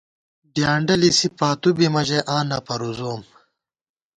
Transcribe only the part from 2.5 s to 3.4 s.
پَرُوزوم